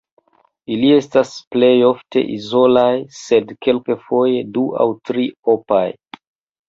Ili 0.75 0.87
estas 0.93 1.33
plejofte 1.55 2.23
izolaj 2.37 2.89
sed 3.21 3.53
kelkfoje 3.67 4.43
du 4.57 4.65
aŭ 4.87 4.93
tri–opaj. 5.11 5.87